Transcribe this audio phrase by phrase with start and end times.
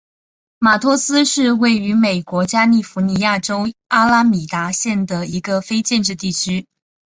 [0.57, 6.65] 马托斯是位于美国加利福尼亚州阿拉米达县的一个非建制地区。